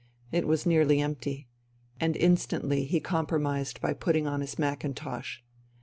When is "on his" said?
4.25-4.57